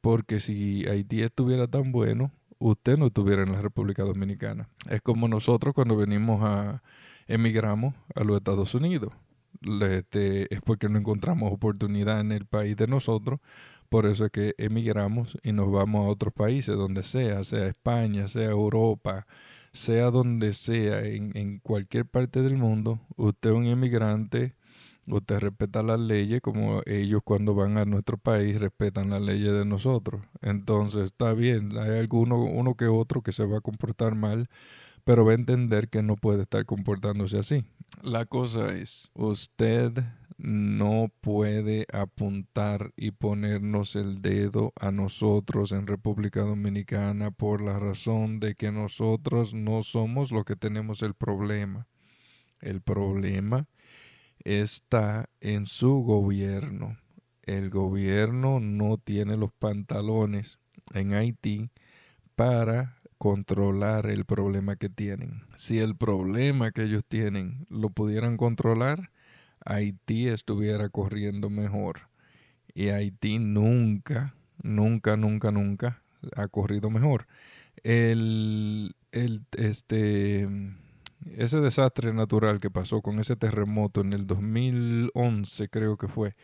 porque 0.00 0.38
si 0.38 0.86
Haití 0.86 1.22
estuviera 1.22 1.66
tan 1.66 1.90
bueno, 1.90 2.30
usted 2.58 2.96
no 2.96 3.06
estuviera 3.06 3.42
en 3.42 3.52
la 3.52 3.62
República 3.62 4.04
Dominicana. 4.04 4.68
Es 4.88 5.02
como 5.02 5.26
nosotros 5.26 5.74
cuando 5.74 5.96
venimos 5.96 6.42
a 6.44 6.82
emigramos 7.26 7.94
a 8.14 8.24
los 8.24 8.36
Estados 8.36 8.74
Unidos. 8.74 9.12
Este, 9.82 10.52
es 10.52 10.60
porque 10.60 10.88
no 10.88 10.98
encontramos 10.98 11.52
oportunidad 11.52 12.20
en 12.20 12.32
el 12.32 12.46
país 12.46 12.76
de 12.76 12.86
nosotros, 12.86 13.40
por 13.88 14.06
eso 14.06 14.24
es 14.24 14.32
que 14.32 14.54
emigramos 14.58 15.38
y 15.42 15.52
nos 15.52 15.70
vamos 15.70 16.06
a 16.06 16.08
otros 16.08 16.32
países, 16.32 16.76
donde 16.76 17.02
sea, 17.02 17.44
sea 17.44 17.66
España, 17.66 18.26
sea 18.26 18.50
Europa, 18.50 19.26
sea 19.72 20.10
donde 20.10 20.54
sea, 20.54 21.00
en, 21.04 21.58
cualquier 21.58 22.06
parte 22.06 22.42
del 22.42 22.56
mundo, 22.56 23.00
usted 23.16 23.50
es 23.50 23.56
un 23.56 23.66
emigrante 23.66 24.54
Usted 25.08 25.40
respeta 25.40 25.82
las 25.82 25.98
leyes 25.98 26.40
como 26.40 26.80
ellos 26.86 27.22
cuando 27.24 27.54
van 27.54 27.76
a 27.76 27.84
nuestro 27.84 28.18
país 28.18 28.60
respetan 28.60 29.10
las 29.10 29.20
leyes 29.20 29.50
de 29.52 29.64
nosotros. 29.64 30.22
Entonces 30.42 31.06
está 31.06 31.32
bien, 31.32 31.76
hay 31.76 31.98
alguno 31.98 32.36
uno 32.36 32.76
que 32.76 32.86
otro 32.86 33.20
que 33.20 33.32
se 33.32 33.44
va 33.44 33.58
a 33.58 33.60
comportar 33.60 34.14
mal, 34.14 34.48
pero 35.04 35.24
va 35.24 35.32
a 35.32 35.36
entender 35.36 35.88
que 35.88 36.02
no 36.02 36.16
puede 36.16 36.42
estar 36.42 36.64
comportándose 36.64 37.38
así. 37.38 37.64
La 38.02 38.24
cosa 38.26 38.74
es, 38.74 39.10
usted 39.14 39.92
no 40.38 41.12
puede 41.20 41.86
apuntar 41.92 42.92
y 42.96 43.12
ponernos 43.12 43.94
el 43.94 44.22
dedo 44.22 44.72
a 44.80 44.90
nosotros 44.90 45.70
en 45.72 45.86
República 45.86 46.40
Dominicana 46.40 47.30
por 47.30 47.62
la 47.62 47.78
razón 47.78 48.40
de 48.40 48.54
que 48.54 48.72
nosotros 48.72 49.54
no 49.54 49.82
somos 49.82 50.32
los 50.32 50.44
que 50.44 50.56
tenemos 50.56 51.02
el 51.02 51.14
problema. 51.14 51.86
El 52.60 52.80
problema 52.80 53.68
está 54.44 55.28
en 55.40 55.66
su 55.66 56.02
gobierno. 56.02 56.98
El 57.42 57.70
gobierno 57.70 58.58
no 58.60 58.98
tiene 58.98 59.36
los 59.36 59.52
pantalones 59.52 60.58
en 60.92 61.14
Haití 61.14 61.70
para 62.34 63.01
controlar 63.22 64.06
el 64.06 64.24
problema 64.24 64.74
que 64.74 64.88
tienen. 64.88 65.44
Si 65.54 65.78
el 65.78 65.94
problema 65.94 66.72
que 66.72 66.82
ellos 66.82 67.04
tienen 67.06 67.68
lo 67.70 67.90
pudieran 67.90 68.36
controlar, 68.36 69.12
Haití 69.64 70.26
estuviera 70.26 70.88
corriendo 70.88 71.48
mejor. 71.48 72.08
Y 72.74 72.88
Haití 72.88 73.38
nunca, 73.38 74.34
nunca, 74.60 75.16
nunca, 75.16 75.52
nunca 75.52 76.02
ha 76.34 76.48
corrido 76.48 76.90
mejor. 76.90 77.28
El, 77.84 78.96
el, 79.12 79.42
este, 79.56 80.48
ese 81.36 81.60
desastre 81.60 82.12
natural 82.12 82.58
que 82.58 82.70
pasó 82.70 83.02
con 83.02 83.20
ese 83.20 83.36
terremoto 83.36 84.00
en 84.00 84.14
el 84.14 84.26
2011 84.26 85.68
creo 85.68 85.96
que 85.96 86.08
fue, 86.08 86.34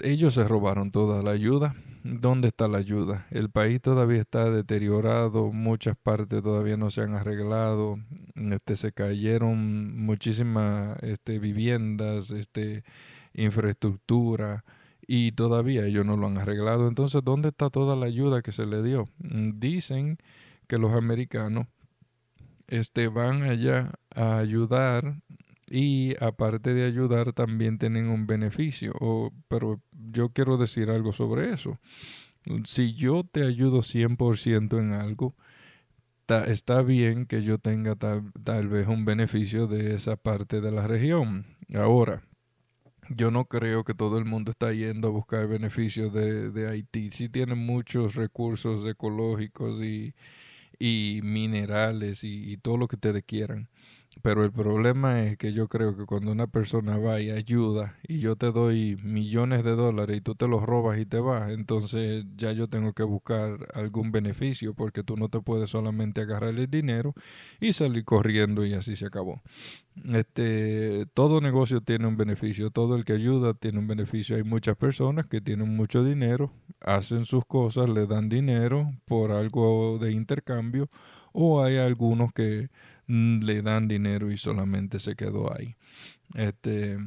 ellos 0.00 0.34
se 0.34 0.46
robaron 0.46 0.90
toda 0.90 1.22
la 1.22 1.30
ayuda. 1.30 1.74
¿Dónde 2.04 2.48
está 2.48 2.68
la 2.68 2.78
ayuda? 2.78 3.26
El 3.30 3.50
país 3.50 3.80
todavía 3.80 4.20
está 4.20 4.48
deteriorado, 4.50 5.52
muchas 5.52 5.96
partes 5.96 6.40
todavía 6.42 6.76
no 6.76 6.90
se 6.90 7.00
han 7.00 7.14
arreglado. 7.14 7.98
este, 8.34 8.76
se 8.76 8.92
cayeron 8.92 10.04
muchísimas 10.04 11.02
este, 11.02 11.40
viviendas, 11.40 12.30
este, 12.30 12.84
infraestructura, 13.34 14.64
y 15.06 15.32
todavía 15.32 15.86
ellos 15.86 16.04
no 16.06 16.16
lo 16.16 16.26
han 16.26 16.38
arreglado. 16.38 16.88
Entonces, 16.88 17.22
¿dónde 17.24 17.48
está 17.48 17.70
toda 17.70 17.96
la 17.96 18.06
ayuda 18.06 18.42
que 18.42 18.52
se 18.52 18.66
le 18.66 18.82
dio? 18.82 19.08
Mm, 19.18 19.58
dicen 19.58 20.18
que 20.66 20.78
los 20.78 20.92
americanos 20.92 21.66
este, 22.68 23.08
van 23.08 23.42
allá 23.42 23.92
a 24.14 24.38
ayudar 24.38 25.22
y 25.68 26.14
aparte 26.22 26.74
de 26.74 26.84
ayudar 26.84 27.32
también 27.32 27.78
tienen 27.78 28.08
un 28.08 28.26
beneficio. 28.26 28.94
Pero 29.48 29.80
yo 29.92 30.30
quiero 30.30 30.56
decir 30.56 30.90
algo 30.90 31.12
sobre 31.12 31.52
eso. 31.52 31.78
Si 32.64 32.94
yo 32.94 33.24
te 33.24 33.44
ayudo 33.44 33.82
100% 33.82 34.78
en 34.78 34.92
algo, 34.92 35.34
está 36.28 36.82
bien 36.82 37.26
que 37.26 37.42
yo 37.42 37.58
tenga 37.58 37.96
tal 37.96 38.68
vez 38.68 38.86
un 38.88 39.04
beneficio 39.04 39.66
de 39.66 39.94
esa 39.94 40.16
parte 40.16 40.60
de 40.60 40.70
la 40.70 40.86
región. 40.86 41.46
Ahora, 41.74 42.22
yo 43.08 43.30
no 43.30 43.44
creo 43.44 43.84
que 43.84 43.94
todo 43.94 44.18
el 44.18 44.24
mundo 44.24 44.50
está 44.50 44.72
yendo 44.72 45.08
a 45.08 45.12
buscar 45.12 45.46
beneficios 45.46 46.12
de, 46.12 46.50
de 46.50 46.68
Haití. 46.68 47.10
Sí 47.10 47.28
tienen 47.28 47.58
muchos 47.58 48.14
recursos 48.14 48.84
ecológicos 48.86 49.80
y, 49.82 50.14
y 50.78 51.20
minerales 51.22 52.24
y, 52.24 52.52
y, 52.52 52.56
todo 52.56 52.76
lo 52.76 52.88
que 52.88 52.96
ustedes 52.96 53.24
quieran. 53.24 53.68
Pero 54.26 54.42
el 54.42 54.50
problema 54.50 55.22
es 55.22 55.36
que 55.36 55.52
yo 55.52 55.68
creo 55.68 55.96
que 55.96 56.04
cuando 56.04 56.32
una 56.32 56.48
persona 56.48 56.98
va 56.98 57.20
y 57.20 57.30
ayuda 57.30 57.96
y 58.02 58.18
yo 58.18 58.34
te 58.34 58.50
doy 58.50 58.96
millones 59.04 59.62
de 59.62 59.76
dólares 59.76 60.16
y 60.16 60.20
tú 60.20 60.34
te 60.34 60.48
los 60.48 60.64
robas 60.64 60.98
y 60.98 61.06
te 61.06 61.20
vas, 61.20 61.52
entonces 61.52 62.24
ya 62.36 62.50
yo 62.50 62.66
tengo 62.66 62.92
que 62.92 63.04
buscar 63.04 63.56
algún 63.72 64.10
beneficio 64.10 64.74
porque 64.74 65.04
tú 65.04 65.16
no 65.16 65.28
te 65.28 65.40
puedes 65.40 65.70
solamente 65.70 66.22
agarrar 66.22 66.58
el 66.58 66.68
dinero 66.68 67.14
y 67.60 67.72
salir 67.72 68.04
corriendo 68.04 68.66
y 68.66 68.74
así 68.74 68.96
se 68.96 69.06
acabó. 69.06 69.42
Este, 70.12 71.06
todo 71.14 71.40
negocio 71.40 71.80
tiene 71.80 72.08
un 72.08 72.16
beneficio, 72.16 72.70
todo 72.70 72.96
el 72.96 73.04
que 73.04 73.12
ayuda 73.12 73.54
tiene 73.54 73.78
un 73.78 73.86
beneficio. 73.86 74.34
Hay 74.34 74.42
muchas 74.42 74.76
personas 74.76 75.26
que 75.26 75.40
tienen 75.40 75.68
mucho 75.76 76.02
dinero, 76.02 76.50
hacen 76.80 77.26
sus 77.26 77.44
cosas, 77.46 77.88
le 77.88 78.08
dan 78.08 78.28
dinero 78.28 78.90
por 79.04 79.30
algo 79.30 80.00
de 80.00 80.10
intercambio 80.10 80.90
o 81.32 81.62
hay 81.62 81.76
algunos 81.76 82.32
que 82.32 82.70
le 83.06 83.62
dan 83.62 83.88
dinero 83.88 84.30
y 84.30 84.36
solamente 84.36 84.98
se 84.98 85.16
quedó 85.16 85.52
ahí. 85.54 85.76
Este, 86.34 86.98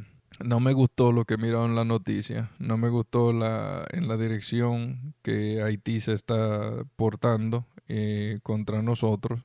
no 0.43 0.59
me 0.59 0.73
gustó 0.73 1.11
lo 1.11 1.25
que 1.25 1.37
miraron 1.37 1.75
la 1.75 1.85
noticia, 1.85 2.51
no 2.59 2.77
me 2.77 2.89
gustó 2.89 3.33
la, 3.33 3.85
en 3.91 4.07
la 4.07 4.17
dirección 4.17 5.13
que 5.21 5.61
Haití 5.61 5.99
se 5.99 6.13
está 6.13 6.83
portando 6.95 7.65
eh, 7.87 8.39
contra 8.43 8.81
nosotros 8.81 9.41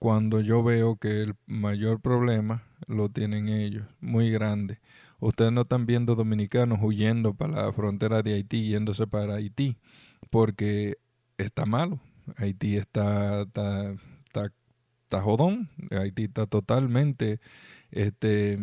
cuando 0.00 0.40
yo 0.40 0.62
veo 0.62 0.96
que 0.96 1.22
el 1.22 1.34
mayor 1.46 2.00
problema 2.00 2.64
lo 2.86 3.10
tienen 3.10 3.48
ellos, 3.50 3.86
muy 4.00 4.30
grande. 4.30 4.80
Ustedes 5.20 5.52
no 5.52 5.60
están 5.60 5.84
viendo 5.84 6.14
dominicanos 6.14 6.78
huyendo 6.80 7.34
para 7.34 7.66
la 7.66 7.72
frontera 7.72 8.22
de 8.22 8.32
Haití, 8.32 8.68
yéndose 8.68 9.06
para 9.06 9.34
Haití, 9.34 9.76
porque 10.30 10.96
está 11.36 11.66
malo. 11.66 12.00
Haití 12.38 12.76
está, 12.76 13.44
está 15.10 15.22
jodón. 15.22 15.68
Haití 15.90 16.24
está 16.24 16.46
totalmente 16.46 17.40
este, 17.90 18.58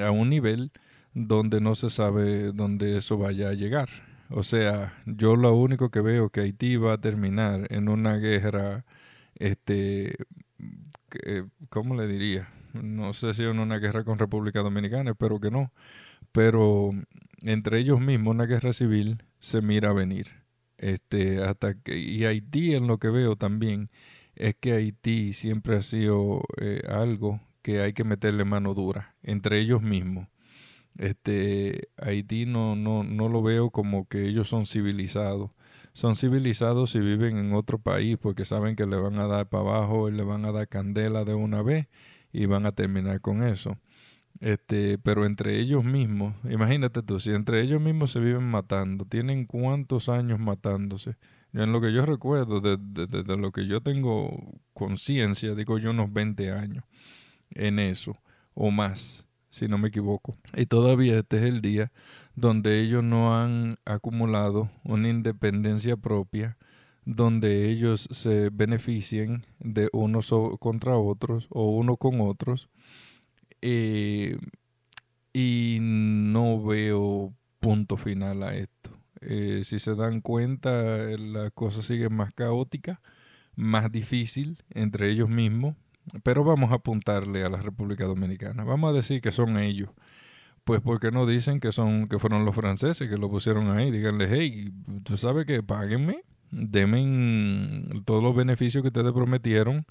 a 0.00 0.10
un 0.10 0.30
nivel 0.30 0.72
donde 1.12 1.60
no 1.60 1.74
se 1.74 1.90
sabe 1.90 2.52
dónde 2.52 2.96
eso 2.96 3.18
vaya 3.18 3.50
a 3.50 3.54
llegar. 3.54 3.90
O 4.30 4.42
sea, 4.42 4.94
yo 5.04 5.36
lo 5.36 5.54
único 5.54 5.90
que 5.90 6.00
veo 6.00 6.30
que 6.30 6.40
Haití 6.40 6.76
va 6.76 6.94
a 6.94 7.00
terminar 7.00 7.66
en 7.70 7.88
una 7.88 8.16
guerra, 8.16 8.84
este, 9.34 10.14
¿cómo 11.68 11.96
le 11.96 12.06
diría? 12.06 12.48
No 12.72 13.12
sé 13.12 13.34
si 13.34 13.42
en 13.42 13.58
una 13.58 13.78
guerra 13.78 14.04
con 14.04 14.18
República 14.18 14.60
Dominicana, 14.60 15.10
espero 15.10 15.38
que 15.38 15.50
no. 15.50 15.72
Pero 16.32 16.92
entre 17.42 17.80
ellos 17.80 18.00
mismos, 18.00 18.34
una 18.34 18.46
guerra 18.46 18.72
civil 18.72 19.22
se 19.40 19.60
mira 19.60 19.92
venir. 19.92 20.28
Este, 20.78 21.42
hasta 21.42 21.74
que, 21.74 21.98
y 21.98 22.24
Haití 22.24 22.74
en 22.74 22.86
lo 22.86 22.98
que 22.98 23.08
veo 23.08 23.36
también 23.36 23.90
es 24.40 24.56
que 24.58 24.72
Haití 24.72 25.34
siempre 25.34 25.76
ha 25.76 25.82
sido 25.82 26.42
eh, 26.58 26.82
algo 26.88 27.40
que 27.60 27.82
hay 27.82 27.92
que 27.92 28.04
meterle 28.04 28.46
mano 28.46 28.72
dura 28.72 29.14
entre 29.22 29.60
ellos 29.60 29.82
mismos. 29.82 30.28
Este, 30.96 31.90
Haití 31.98 32.46
no, 32.46 32.74
no, 32.74 33.04
no 33.04 33.28
lo 33.28 33.42
veo 33.42 33.70
como 33.70 34.08
que 34.08 34.26
ellos 34.26 34.48
son 34.48 34.64
civilizados. 34.64 35.50
Son 35.92 36.16
civilizados 36.16 36.92
si 36.92 37.00
viven 37.00 37.36
en 37.36 37.52
otro 37.52 37.78
país 37.78 38.16
porque 38.16 38.46
saben 38.46 38.76
que 38.76 38.86
le 38.86 38.96
van 38.96 39.18
a 39.18 39.26
dar 39.26 39.46
para 39.46 39.62
abajo 39.62 40.08
y 40.08 40.12
le 40.12 40.22
van 40.22 40.46
a 40.46 40.52
dar 40.52 40.68
candela 40.68 41.24
de 41.24 41.34
una 41.34 41.60
vez 41.60 41.88
y 42.32 42.46
van 42.46 42.64
a 42.64 42.72
terminar 42.72 43.20
con 43.20 43.42
eso. 43.42 43.76
Este, 44.40 44.96
pero 44.96 45.26
entre 45.26 45.58
ellos 45.58 45.84
mismos, 45.84 46.34
imagínate 46.44 47.02
tú, 47.02 47.20
si 47.20 47.30
entre 47.32 47.60
ellos 47.60 47.82
mismos 47.82 48.12
se 48.12 48.20
viven 48.20 48.50
matando, 48.50 49.04
tienen 49.04 49.44
cuántos 49.44 50.08
años 50.08 50.38
matándose 50.38 51.16
en 51.52 51.72
lo 51.72 51.80
que 51.80 51.92
yo 51.92 52.06
recuerdo, 52.06 52.60
desde 52.60 53.36
lo 53.36 53.52
que 53.52 53.66
yo 53.66 53.80
tengo 53.80 54.60
conciencia, 54.72 55.54
digo 55.54 55.78
yo 55.78 55.90
unos 55.90 56.12
20 56.12 56.52
años 56.52 56.84
en 57.50 57.78
eso, 57.78 58.16
o 58.54 58.70
más, 58.70 59.26
si 59.50 59.68
no 59.68 59.78
me 59.78 59.88
equivoco. 59.88 60.36
Y 60.56 60.66
todavía 60.66 61.18
este 61.18 61.38
es 61.38 61.44
el 61.44 61.60
día 61.60 61.92
donde 62.34 62.80
ellos 62.80 63.02
no 63.02 63.38
han 63.38 63.76
acumulado 63.84 64.70
una 64.84 65.08
independencia 65.08 65.96
propia, 65.96 66.56
donde 67.04 67.70
ellos 67.70 68.08
se 68.12 68.50
beneficien 68.50 69.44
de 69.58 69.88
unos 69.92 70.32
contra 70.58 70.96
otros 70.96 71.46
o 71.50 71.70
uno 71.70 71.96
con 71.96 72.20
otros. 72.20 72.68
Eh, 73.62 74.38
y 75.32 75.78
no 75.80 76.62
veo 76.62 77.34
punto 77.60 77.96
final 77.96 78.42
a 78.42 78.54
esto. 78.54 78.89
Eh, 79.20 79.62
si 79.64 79.78
se 79.78 79.94
dan 79.94 80.20
cuenta, 80.20 80.72
la 81.18 81.50
cosa 81.50 81.82
sigue 81.82 82.08
más 82.08 82.32
caótica, 82.32 83.00
más 83.54 83.90
difícil 83.92 84.62
entre 84.70 85.10
ellos 85.10 85.28
mismos, 85.28 85.76
pero 86.22 86.44
vamos 86.44 86.72
a 86.72 86.76
apuntarle 86.76 87.44
a 87.44 87.50
la 87.50 87.58
República 87.58 88.04
Dominicana. 88.06 88.64
Vamos 88.64 88.90
a 88.90 88.94
decir 88.94 89.20
que 89.20 89.32
son 89.32 89.58
ellos. 89.58 89.90
Pues 90.64 90.80
porque 90.80 91.10
no 91.10 91.26
dicen 91.26 91.60
que 91.60 91.72
son 91.72 92.08
que 92.08 92.18
fueron 92.18 92.44
los 92.44 92.54
franceses 92.54 93.08
que 93.08 93.16
lo 93.16 93.30
pusieron 93.30 93.76
ahí, 93.76 93.90
díganle, 93.90 94.28
hey, 94.30 94.72
tú 95.04 95.16
sabes 95.16 95.46
que 95.46 95.62
páguenme, 95.62 96.22
denme 96.50 98.02
todos 98.04 98.22
los 98.22 98.36
beneficios 98.36 98.82
que 98.82 98.88
ustedes 98.88 99.12
prometieron 99.12 99.86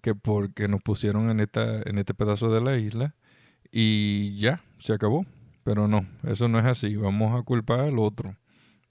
que 0.00 0.14
porque 0.14 0.68
nos 0.68 0.82
pusieron 0.82 1.30
en 1.30 1.40
esta 1.40 1.82
en 1.82 1.98
este 1.98 2.14
pedazo 2.14 2.50
de 2.50 2.60
la 2.60 2.76
isla 2.78 3.14
y 3.72 4.36
ya, 4.38 4.62
se 4.78 4.92
acabó. 4.92 5.26
Pero 5.64 5.86
no, 5.88 6.06
eso 6.24 6.48
no 6.48 6.58
es 6.58 6.64
así, 6.64 6.96
vamos 6.96 7.38
a 7.38 7.42
culpar 7.42 7.80
al 7.80 7.98
otro. 7.98 8.34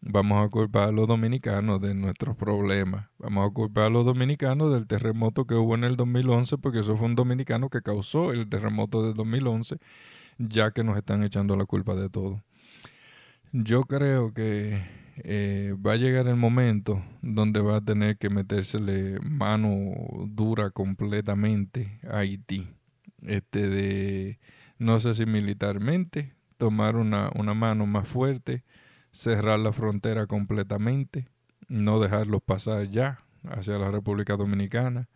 Vamos 0.01 0.45
a 0.45 0.49
culpar 0.49 0.89
a 0.89 0.91
los 0.91 1.07
dominicanos 1.07 1.81
de 1.81 1.95
nuestros 1.95 2.35
problemas. 2.37 3.09
Vamos 3.17 3.49
a 3.49 3.53
culpar 3.53 3.85
a 3.85 3.89
los 3.89 4.05
dominicanos 4.05 4.71
del 4.71 4.85
terremoto 4.85 5.45
que 5.45 5.55
hubo 5.55 5.75
en 5.75 5.83
el 5.83 5.95
2011, 5.97 6.57
porque 6.59 6.79
eso 6.79 6.95
fue 6.95 7.07
un 7.07 7.15
dominicano 7.15 7.69
que 7.69 7.81
causó 7.81 8.31
el 8.31 8.47
terremoto 8.47 9.03
del 9.03 9.15
2011, 9.15 9.77
ya 10.37 10.71
que 10.71 10.83
nos 10.83 10.97
están 10.97 11.23
echando 11.23 11.55
la 11.57 11.65
culpa 11.65 11.95
de 11.95 12.09
todo. 12.09 12.43
Yo 13.51 13.81
creo 13.83 14.33
que 14.33 14.79
eh, 15.23 15.73
va 15.85 15.93
a 15.93 15.97
llegar 15.97 16.27
el 16.27 16.35
momento 16.35 17.03
donde 17.23 17.59
va 17.59 17.77
a 17.77 17.81
tener 17.81 18.17
que 18.17 18.29
metérsele 18.29 19.19
mano 19.21 19.95
dura 20.27 20.69
completamente 20.69 21.99
a 22.07 22.19
Haití. 22.19 22.67
Este 23.23 23.67
de, 23.67 24.39
no 24.77 24.99
sé 24.99 25.15
si 25.15 25.25
militarmente, 25.25 26.35
tomar 26.57 26.97
una, 26.97 27.31
una 27.35 27.55
mano 27.55 27.87
más 27.87 28.07
fuerte 28.07 28.63
cerrar 29.17 29.59
la 29.59 29.73
frontera 29.73 30.27
completamente, 30.27 31.27
no 31.67 31.99
dejarlos 31.99 32.41
pasar 32.43 32.87
ya 32.87 33.19
hacia 33.45 33.79
la 33.79 33.89
República 33.89 34.37
Dominicana. 34.37 35.09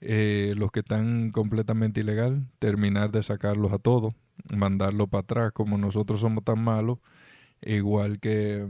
Eh, 0.00 0.54
los 0.56 0.70
que 0.70 0.80
están 0.80 1.30
completamente 1.30 2.00
ilegal, 2.00 2.46
terminar 2.58 3.10
de 3.10 3.22
sacarlos 3.22 3.72
a 3.72 3.78
todos, 3.78 4.14
mandarlos 4.54 5.08
para 5.08 5.20
atrás, 5.20 5.52
como 5.52 5.78
nosotros 5.78 6.20
somos 6.20 6.42
tan 6.42 6.62
malos, 6.62 6.98
igual 7.62 8.18
que 8.18 8.66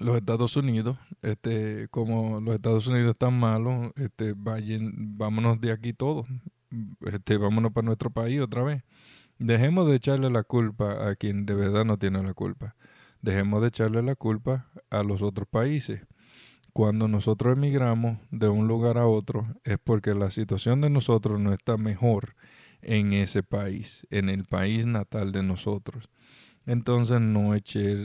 los 0.00 0.16
Estados 0.16 0.56
Unidos, 0.56 0.98
este, 1.22 1.88
como 1.88 2.40
los 2.40 2.54
Estados 2.54 2.86
Unidos 2.86 3.10
están 3.10 3.38
malos, 3.38 3.92
este, 3.96 4.34
vayan, 4.34 5.16
vámonos 5.18 5.60
de 5.60 5.72
aquí 5.72 5.92
todos, 5.92 6.26
este, 7.06 7.36
vámonos 7.36 7.72
para 7.72 7.86
nuestro 7.86 8.10
país 8.10 8.40
otra 8.40 8.62
vez. 8.62 8.82
Dejemos 9.38 9.88
de 9.88 9.96
echarle 9.96 10.30
la 10.30 10.44
culpa 10.44 11.08
a 11.08 11.16
quien 11.16 11.46
de 11.46 11.54
verdad 11.54 11.84
no 11.84 11.98
tiene 11.98 12.22
la 12.22 12.32
culpa 12.32 12.74
dejemos 13.22 13.62
de 13.62 13.68
echarle 13.68 14.02
la 14.02 14.16
culpa 14.16 14.70
a 14.90 15.02
los 15.02 15.22
otros 15.22 15.48
países. 15.48 16.02
Cuando 16.72 17.08
nosotros 17.08 17.56
emigramos 17.56 18.18
de 18.30 18.48
un 18.48 18.66
lugar 18.66 18.98
a 18.98 19.06
otro 19.06 19.46
es 19.64 19.78
porque 19.82 20.14
la 20.14 20.30
situación 20.30 20.80
de 20.80 20.90
nosotros 20.90 21.40
no 21.40 21.52
está 21.52 21.76
mejor 21.76 22.34
en 22.80 23.12
ese 23.12 23.42
país, 23.42 24.06
en 24.10 24.28
el 24.28 24.44
país 24.44 24.86
natal 24.86 25.32
de 25.32 25.42
nosotros. 25.42 26.10
Entonces 26.66 27.20
no, 27.20 27.54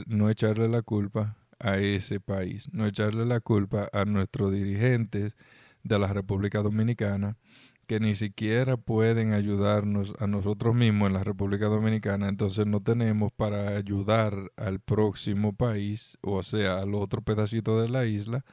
no 0.06 0.30
echarle 0.30 0.68
la 0.68 0.82
culpa 0.82 1.36
a 1.58 1.78
ese 1.78 2.20
país, 2.20 2.68
no 2.72 2.86
echarle 2.86 3.26
la 3.26 3.40
culpa 3.40 3.88
a 3.92 4.04
nuestros 4.04 4.52
dirigentes 4.52 5.36
de 5.82 5.98
la 5.98 6.12
República 6.12 6.62
Dominicana 6.62 7.36
que 7.88 8.00
ni 8.00 8.14
siquiera 8.14 8.76
pueden 8.76 9.32
ayudarnos 9.32 10.12
a 10.20 10.26
nosotros 10.26 10.74
mismos 10.74 11.06
en 11.08 11.14
la 11.14 11.24
República 11.24 11.66
Dominicana, 11.66 12.28
entonces 12.28 12.66
no 12.66 12.82
tenemos 12.82 13.32
para 13.32 13.78
ayudar 13.78 14.52
al 14.56 14.78
próximo 14.78 15.54
país, 15.54 16.18
o 16.20 16.42
sea, 16.42 16.80
al 16.80 16.94
otro 16.94 17.22
pedacito 17.22 17.80
de 17.80 17.88
la 17.88 18.04
isla, 18.04 18.44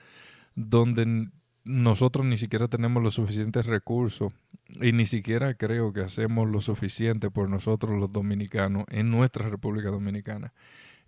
donde 0.56 1.27
nosotros 1.65 2.25
ni 2.25 2.38
siquiera 2.38 2.70
tenemos 2.70 3.04
los 3.04 3.15
suficientes 3.15 3.65
recursos 3.65 4.32
y 4.70 4.94
ni 4.94 5.06
siquiera 5.06 5.54
creo 5.56 5.92
que 5.92 6.00
hacemos 6.00 6.50
lo 6.50 6.62
suficiente 6.62 7.30
por 7.30 7.50
nosotros 7.50 8.00
los 8.00 8.13
dominicanos 8.13 8.86
en 8.89 9.12
nuestra 9.12 9.50
República 9.50 9.89
Dominicana. 9.89 10.54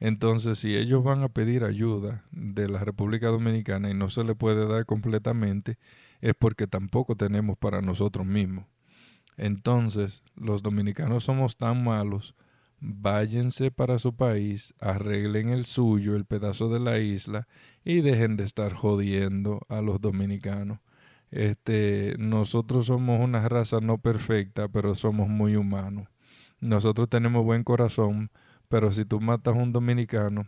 Entonces, 0.01 0.59
si 0.59 0.75
ellos 0.75 1.01
van 1.01 1.23
a 1.23 1.29
pedir 1.29 1.63
ayuda 1.63 2.25
de 2.31 2.67
la 2.67 2.79
República 2.83 3.27
Dominicana 3.27 3.89
y 3.89 3.93
no 3.93 4.09
se 4.09 4.25
le 4.25 4.35
puede 4.35 4.67
dar 4.67 4.85
completamente, 4.85 5.77
es 6.21 6.33
porque 6.37 6.67
tampoco 6.67 7.15
tenemos 7.15 7.57
para 7.57 7.81
nosotros 7.81 8.25
mismos. 8.25 8.65
Entonces, 9.37 10.23
los 10.35 10.63
dominicanos 10.63 11.25
somos 11.25 11.57
tan 11.57 11.83
malos, 11.83 12.35
váyanse 12.79 13.71
para 13.71 13.99
su 13.99 14.15
país, 14.15 14.73
arreglen 14.79 15.49
el 15.49 15.65
suyo, 15.65 16.15
el 16.15 16.25
pedazo 16.25 16.69
de 16.69 16.79
la 16.79 16.99
isla, 16.99 17.47
y 17.83 18.01
dejen 18.01 18.35
de 18.35 18.43
estar 18.43 18.73
jodiendo 18.73 19.61
a 19.69 19.81
los 19.81 20.01
dominicanos. 20.01 20.79
Este, 21.29 22.15
nosotros 22.17 22.87
somos 22.87 23.19
una 23.19 23.47
raza 23.47 23.79
no 23.79 23.97
perfecta, 23.97 24.67
pero 24.69 24.95
somos 24.95 25.27
muy 25.27 25.55
humanos. 25.55 26.07
Nosotros 26.59 27.09
tenemos 27.09 27.45
buen 27.45 27.63
corazón, 27.63 28.31
pero 28.69 28.91
si 28.91 29.05
tú 29.05 29.21
matas 29.21 29.55
a 29.55 29.59
un 29.59 29.71
dominicano 29.71 30.47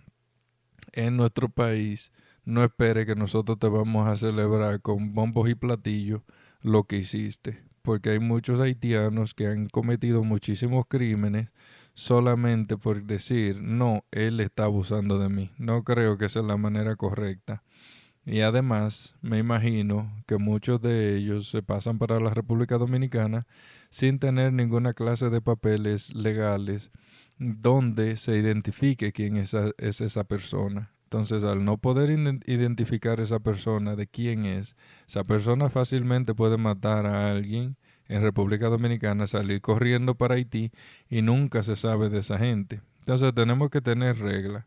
en 0.94 1.18
nuestro 1.18 1.50
país, 1.50 2.12
no 2.46 2.64
espere 2.64 3.06
que 3.06 3.16
nosotros 3.16 3.60
te 3.60 3.68
vamos 3.68 4.08
a 4.08 4.18
celebrar 4.18 4.82
con 4.82 5.14
bombos 5.14 5.50
y 5.50 5.56
platillos 5.56 6.22
lo 6.62 6.84
que 6.86 6.98
hiciste, 6.98 7.64
porque 7.82 8.12
hay 8.12 8.20
muchos 8.20 8.60
haitianos 8.60 9.34
que 9.34 9.48
han 9.48 9.68
cometido 9.68 10.24
muchísimos 10.24 10.86
crímenes 10.88 11.50
solamente 11.94 12.78
por 12.78 13.04
decir, 13.04 13.62
no, 13.62 14.06
él 14.12 14.40
está 14.40 14.64
abusando 14.66 15.20
de 15.20 15.30
mí. 15.30 15.52
No 15.58 15.84
creo 15.84 16.18
que 16.18 16.26
esa 16.26 16.40
es 16.40 16.46
la 16.46 16.58
manera 16.58 16.96
correcta. 16.96 17.64
Y 18.26 18.42
además, 18.42 19.16
me 19.22 19.40
imagino 19.40 20.24
que 20.28 20.38
muchos 20.38 20.82
de 20.82 21.18
ellos 21.18 21.50
se 21.50 21.64
pasan 21.64 21.98
para 21.98 22.20
la 22.20 22.34
República 22.34 22.78
Dominicana 22.78 23.48
sin 23.90 24.20
tener 24.20 24.54
ninguna 24.54 24.94
clase 24.94 25.30
de 25.30 25.42
papeles 25.42 26.14
legales 26.14 26.92
donde 27.38 28.18
se 28.18 28.38
identifique 28.38 29.12
quién 29.14 29.38
es, 29.38 29.56
esa 29.80 30.24
persona. 30.26 30.92
Entonces, 31.12 31.44
al 31.44 31.66
no 31.66 31.78
poder 31.78 32.12
identificar 32.46 33.20
esa 33.20 33.40
persona 33.40 33.96
de 33.96 34.06
quién 34.06 34.46
es, 34.46 34.76
esa 35.08 35.24
persona 35.24 35.72
fácilmente 35.72 36.36
puede 36.36 36.58
matar 36.58 37.08
a 37.08 37.32
alguien 37.32 37.78
en 38.08 38.22
República 38.22 38.68
Dominicana, 38.68 39.26
salir 39.26 39.60
corriendo 39.60 40.14
para 40.14 40.36
Haití 40.36 40.72
y 41.10 41.24
nunca 41.24 41.64
se 41.64 41.76
sabe 41.76 42.10
de 42.10 42.20
esa 42.20 42.38
gente. 42.38 42.82
Entonces, 43.00 43.34
tenemos 43.34 43.72
que 43.72 43.82
tener 43.82 44.20
reglas. 44.20 44.66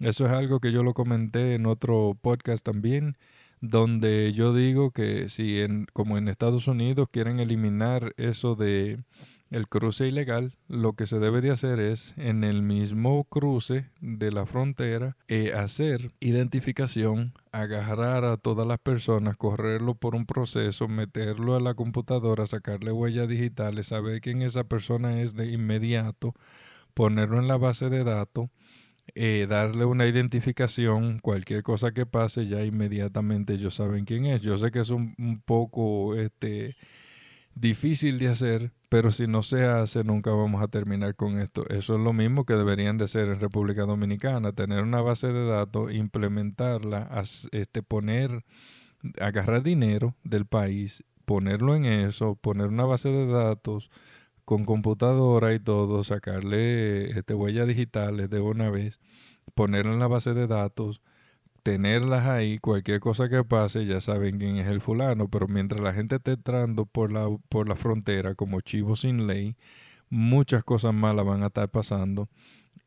Eso 0.00 0.24
es 0.24 0.32
algo 0.32 0.60
que 0.60 0.72
yo 0.72 0.82
lo 0.82 0.94
comenté 0.94 1.56
en 1.56 1.66
otro 1.66 2.16
podcast 2.18 2.64
también, 2.64 3.18
donde 3.60 4.32
yo 4.32 4.54
digo 4.54 4.92
que 4.92 5.28
si 5.28 5.60
en, 5.60 5.84
como 5.92 6.16
en 6.16 6.28
Estados 6.28 6.68
Unidos 6.68 7.08
quieren 7.12 7.38
eliminar 7.38 8.14
eso 8.16 8.54
de 8.54 8.98
el 9.52 9.68
cruce 9.68 10.08
ilegal, 10.08 10.56
lo 10.66 10.94
que 10.94 11.06
se 11.06 11.18
debe 11.18 11.42
de 11.42 11.50
hacer 11.50 11.78
es 11.78 12.14
en 12.16 12.42
el 12.42 12.62
mismo 12.62 13.24
cruce 13.24 13.90
de 14.00 14.32
la 14.32 14.46
frontera 14.46 15.18
eh, 15.28 15.52
hacer 15.54 16.10
identificación, 16.20 17.34
agarrar 17.52 18.24
a 18.24 18.38
todas 18.38 18.66
las 18.66 18.78
personas, 18.78 19.36
correrlo 19.36 19.94
por 19.94 20.14
un 20.14 20.24
proceso, 20.24 20.88
meterlo 20.88 21.54
a 21.54 21.60
la 21.60 21.74
computadora, 21.74 22.46
sacarle 22.46 22.92
huellas 22.92 23.28
digitales, 23.28 23.88
saber 23.88 24.22
quién 24.22 24.40
esa 24.40 24.64
persona 24.64 25.20
es 25.20 25.34
de 25.34 25.52
inmediato, 25.52 26.34
ponerlo 26.94 27.38
en 27.38 27.46
la 27.46 27.58
base 27.58 27.90
de 27.90 28.04
datos. 28.04 28.48
Eh, 29.14 29.46
darle 29.50 29.84
una 29.84 30.06
identificación, 30.06 31.18
cualquier 31.18 31.62
cosa 31.62 31.92
que 31.92 32.06
pase, 32.06 32.46
ya 32.46 32.64
inmediatamente 32.64 33.54
ellos 33.54 33.74
saben 33.74 34.06
quién 34.06 34.24
es. 34.24 34.40
Yo 34.40 34.56
sé 34.56 34.70
que 34.70 34.80
es 34.80 34.90
un, 34.90 35.14
un 35.18 35.42
poco 35.42 36.14
este, 36.14 36.76
difícil 37.54 38.18
de 38.18 38.28
hacer, 38.28 38.72
pero 38.92 39.10
si 39.10 39.26
no 39.26 39.42
se 39.42 39.64
hace 39.64 40.04
nunca 40.04 40.32
vamos 40.32 40.62
a 40.62 40.68
terminar 40.68 41.16
con 41.16 41.38
esto. 41.38 41.66
Eso 41.70 41.94
es 41.94 42.00
lo 42.02 42.12
mismo 42.12 42.44
que 42.44 42.52
deberían 42.52 42.98
de 42.98 43.06
hacer 43.06 43.26
en 43.30 43.40
República 43.40 43.86
Dominicana, 43.86 44.52
tener 44.52 44.82
una 44.82 45.00
base 45.00 45.28
de 45.28 45.46
datos, 45.46 45.94
implementarla, 45.94 47.08
este, 47.52 47.82
poner, 47.82 48.44
agarrar 49.18 49.62
dinero 49.62 50.14
del 50.24 50.44
país, 50.44 51.04
ponerlo 51.24 51.74
en 51.74 51.86
eso, 51.86 52.34
poner 52.34 52.66
una 52.66 52.84
base 52.84 53.08
de 53.08 53.26
datos 53.28 53.90
con 54.44 54.66
computadora 54.66 55.54
y 55.54 55.58
todo, 55.58 56.04
sacarle 56.04 57.12
este, 57.12 57.32
huellas 57.32 57.68
digitales 57.68 58.28
de 58.28 58.42
una 58.42 58.68
vez, 58.68 59.00
ponerlo 59.54 59.94
en 59.94 60.00
la 60.00 60.08
base 60.08 60.34
de 60.34 60.46
datos, 60.46 61.00
tenerlas 61.62 62.26
ahí, 62.26 62.58
cualquier 62.58 63.00
cosa 63.00 63.28
que 63.28 63.44
pase, 63.44 63.86
ya 63.86 64.00
saben 64.00 64.38
quién 64.38 64.56
es 64.56 64.66
el 64.66 64.80
fulano, 64.80 65.28
pero 65.28 65.48
mientras 65.48 65.80
la 65.80 65.92
gente 65.92 66.16
esté 66.16 66.32
entrando 66.32 66.86
por 66.86 67.12
la, 67.12 67.28
por 67.48 67.68
la 67.68 67.76
frontera 67.76 68.34
como 68.34 68.60
chivo 68.60 68.96
sin 68.96 69.26
ley, 69.26 69.56
muchas 70.10 70.64
cosas 70.64 70.92
malas 70.94 71.24
van 71.24 71.42
a 71.42 71.46
estar 71.46 71.68
pasando. 71.70 72.28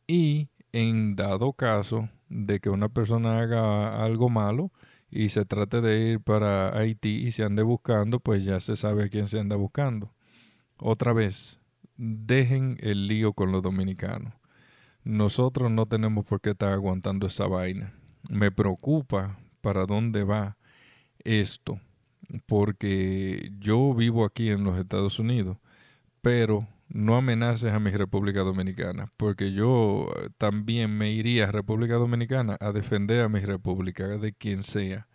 Y 0.07 0.49
en 0.73 1.15
dado 1.15 1.53
caso 1.53 2.09
de 2.29 2.59
que 2.59 2.69
una 2.69 2.89
persona 2.89 3.39
haga 3.39 4.03
algo 4.03 4.29
malo 4.29 4.71
y 5.09 5.29
se 5.29 5.45
trate 5.45 5.81
de 5.81 6.11
ir 6.11 6.19
para 6.21 6.77
Haití 6.77 7.25
y 7.25 7.31
se 7.31 7.43
ande 7.43 7.63
buscando, 7.63 8.19
pues 8.19 8.43
ya 8.43 8.59
se 8.59 8.75
sabe 8.75 9.05
a 9.05 9.09
quién 9.09 9.27
se 9.27 9.39
anda 9.39 9.55
buscando. 9.55 10.13
Otra 10.77 11.13
vez, 11.13 11.61
dejen 11.95 12.77
el 12.81 13.07
lío 13.07 13.33
con 13.33 13.51
los 13.51 13.61
dominicanos. 13.61 14.33
Nosotros 15.03 15.71
no 15.71 15.85
tenemos 15.85 16.25
por 16.25 16.41
qué 16.41 16.49
estar 16.49 16.73
aguantando 16.73 17.27
esa 17.27 17.47
vaina 17.47 17.93
me 18.29 18.51
preocupa 18.51 19.37
para 19.61 19.85
dónde 19.85 20.23
va 20.23 20.57
esto, 21.23 21.79
porque 22.45 23.51
yo 23.59 23.93
vivo 23.93 24.25
aquí 24.25 24.49
en 24.49 24.63
los 24.63 24.77
Estados 24.77 25.19
Unidos, 25.19 25.57
pero 26.21 26.67
no 26.87 27.15
amenaces 27.15 27.73
a 27.73 27.79
mi 27.79 27.91
República 27.91 28.41
Dominicana, 28.41 29.11
porque 29.17 29.51
yo 29.51 30.07
también 30.37 30.95
me 30.97 31.11
iría 31.11 31.45
a 31.45 31.51
República 31.51 31.95
Dominicana 31.95 32.57
a 32.59 32.71
defender 32.71 33.21
a 33.21 33.29
mi 33.29 33.39
República, 33.39 34.07
de 34.07 34.33
quien 34.33 34.63
sea. 34.63 35.07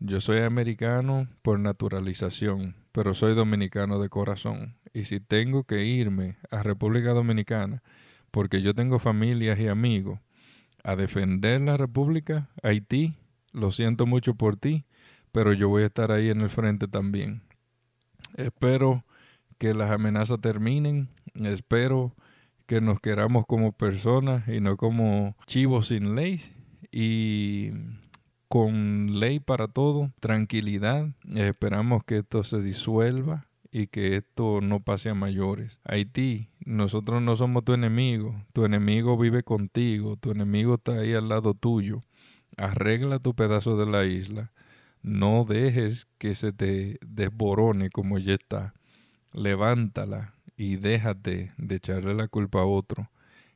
Yo 0.00 0.20
soy 0.20 0.40
americano 0.40 1.28
por 1.42 1.58
naturalización, 1.58 2.76
pero 2.92 3.14
soy 3.14 3.34
dominicano 3.34 3.98
de 3.98 4.08
corazón. 4.08 4.76
Y 4.92 5.04
si 5.04 5.18
tengo 5.18 5.64
que 5.64 5.84
irme 5.84 6.36
a 6.50 6.62
República 6.62 7.10
Dominicana, 7.10 7.82
porque 8.30 8.62
yo 8.62 8.74
tengo 8.74 8.98
familias 8.98 9.58
y 9.58 9.66
amigos, 9.66 10.20
a 10.88 10.96
defender 10.96 11.60
la 11.60 11.76
República, 11.76 12.48
Haití, 12.62 13.14
lo 13.52 13.70
siento 13.72 14.06
mucho 14.06 14.36
por 14.36 14.56
ti, 14.56 14.86
pero 15.32 15.52
yo 15.52 15.68
voy 15.68 15.82
a 15.82 15.86
estar 15.86 16.10
ahí 16.12 16.30
en 16.30 16.40
el 16.40 16.48
frente 16.48 16.88
también. 16.88 17.42
Espero 18.38 19.04
que 19.58 19.74
las 19.74 19.90
amenazas 19.90 20.40
terminen, 20.40 21.10
espero 21.34 22.14
que 22.64 22.80
nos 22.80 23.00
queramos 23.00 23.44
como 23.46 23.72
personas 23.72 24.48
y 24.48 24.60
no 24.60 24.78
como 24.78 25.36
chivos 25.46 25.88
sin 25.88 26.14
ley 26.14 26.40
y 26.90 27.68
con 28.48 29.20
ley 29.20 29.40
para 29.40 29.68
todo, 29.68 30.10
tranquilidad. 30.20 31.10
Esperamos 31.34 32.02
que 32.02 32.18
esto 32.18 32.42
se 32.42 32.62
disuelva 32.62 33.47
y 33.70 33.88
que 33.88 34.16
esto 34.16 34.60
no 34.60 34.80
pase 34.80 35.10
a 35.10 35.14
mayores. 35.14 35.80
Haití, 35.84 36.48
nosotros 36.64 37.22
no 37.22 37.36
somos 37.36 37.64
tu 37.64 37.74
enemigo, 37.74 38.34
tu 38.52 38.64
enemigo 38.64 39.16
vive 39.18 39.42
contigo, 39.42 40.16
tu 40.16 40.30
enemigo 40.30 40.74
está 40.74 40.92
ahí 40.92 41.14
al 41.14 41.28
lado 41.28 41.54
tuyo. 41.54 42.02
Arregla 42.56 43.18
tu 43.18 43.34
pedazo 43.34 43.76
de 43.76 43.86
la 43.86 44.04
isla, 44.04 44.52
no 45.02 45.44
dejes 45.44 46.06
que 46.18 46.34
se 46.34 46.52
te 46.52 46.98
desborone 47.06 47.90
como 47.90 48.18
ya 48.18 48.34
está. 48.34 48.74
Levántala 49.32 50.34
y 50.56 50.76
déjate 50.76 51.52
de 51.56 51.76
echarle 51.76 52.14
la 52.14 52.28
culpa 52.28 52.60
a 52.60 52.66
otro, 52.66 53.10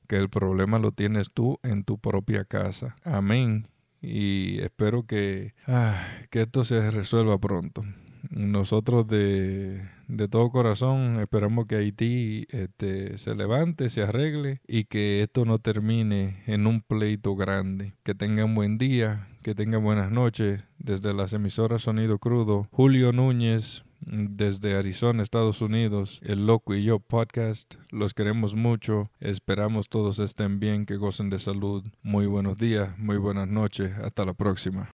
que 0.07 0.17
el 0.17 0.29
problema 0.29 0.79
lo 0.79 0.93
tienes 0.93 1.33
tú 1.33 1.59
en 1.63 1.85
tu 1.85 1.99
propia 1.99 2.45
casa. 2.45 2.97
Amén. 3.03 3.69
Y 4.01 4.61
espero 4.61 5.07
que, 5.07 5.55
ah, 5.67 6.07
que 6.31 6.43
esto 6.43 6.65
se 6.65 6.91
resuelva 6.91 7.39
pronto 7.39 7.83
nosotros 8.31 9.07
de, 9.07 9.83
de, 10.17 10.29
todo 10.29 10.51
corazón 10.51 11.21
esperamos 11.21 11.67
que 11.67 11.77
Haití 11.77 12.47
este, 12.51 13.19
se 13.19 13.35
levante, 13.35 13.89
se 13.89 14.03
arregle 14.03 14.61
y 14.67 14.85
que 14.85 15.23
esto 15.23 15.45
no 15.45 15.59
termine 15.59 16.43
en 16.47 16.67
un 16.67 16.81
pleito 16.81 17.35
grande. 17.35 17.95
Que 18.03 18.15
tengan 18.15 18.55
buen 18.55 18.79
día, 18.79 19.29
que 19.43 19.55
tengan 19.55 19.83
buenas 19.83 20.11
noches. 20.11 20.65
Desde 20.79 21.15
las 21.15 21.33
emisoras 21.33 21.83
Sonido 21.83 22.19
Crudo, 22.19 22.69
Julio 22.71 23.13
Núñez, 23.13 23.85
desde 24.07 24.77
Arizona, 24.77 25.23
Estados 25.23 25.61
Unidos, 25.61 26.21
El 26.25 26.47
Loco 26.47 26.75
y 26.75 26.85
Yo 26.85 26.99
podcast. 26.99 27.75
Los 27.91 28.15
queremos 28.15 28.55
mucho. 28.55 29.11
Esperamos 29.21 29.89
todos 29.89 30.19
estén 30.19 30.61
bien, 30.61 30.87
que 30.87 30.97
gocen 30.97 31.31
de 31.31 31.39
salud. 31.39 31.85
Muy 32.03 32.27
buenos 32.27 32.59
días, 32.59 32.97
muy 32.99 33.17
buenas 33.17 33.49
noches. 33.49 33.93
Hasta 33.99 34.25
la 34.25 34.35
próxima. 34.35 34.91